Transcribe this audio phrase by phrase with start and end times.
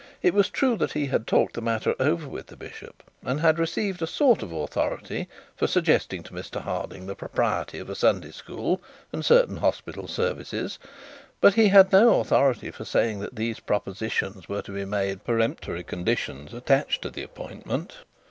[0.23, 3.59] It was true that he had talked the matter over with the bishop, and had
[3.59, 8.31] received a sort of authority for suggesting to Mr Harding the propriety of a Sunday
[8.31, 8.81] school,
[9.13, 10.79] and certain hospital services;
[11.39, 15.83] but he had no authority for saying that those propositions were to be made peremptory
[15.83, 17.97] conditions attached to the appointment.